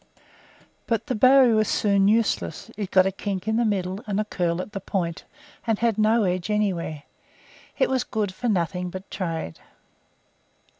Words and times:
But 0.87 1.05
the 1.05 1.13
bowie 1.13 1.53
was 1.53 1.67
soon 1.67 2.07
useless; 2.07 2.71
it 2.75 2.89
got 2.89 3.05
a 3.05 3.11
kink 3.11 3.47
in 3.47 3.57
the 3.57 3.63
middle, 3.65 4.03
and 4.07 4.19
a 4.19 4.25
curl 4.25 4.59
at 4.59 4.71
the 4.71 4.79
point, 4.79 5.25
and 5.67 5.77
had 5.77 5.99
no 5.99 6.23
edge 6.23 6.49
anywhere. 6.49 7.03
It 7.77 7.87
was 7.87 8.03
good 8.03 8.33
for 8.33 8.49
nothing 8.49 8.89
but 8.89 9.11
trade. 9.11 9.59